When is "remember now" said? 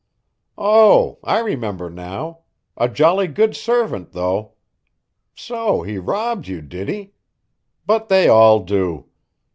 1.41-2.39